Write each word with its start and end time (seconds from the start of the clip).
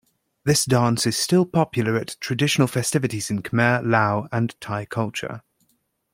This 0.45 0.65
dance 0.65 1.05
is 1.05 1.15
still 1.15 1.45
popular 1.45 1.95
at 1.95 2.17
traditional 2.19 2.65
festivities 2.67 3.29
in 3.29 3.43
Khmer, 3.43 3.83
Lao 3.85 4.27
and 4.31 4.59
Thai 4.59 4.85
culture. 4.85 5.43